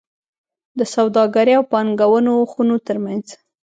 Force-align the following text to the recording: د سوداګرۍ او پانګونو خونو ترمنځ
د 0.79 0.81
سوداګرۍ 0.95 1.53
او 1.57 1.63
پانګونو 1.71 2.33
خونو 2.51 2.75
ترمنځ 2.87 3.25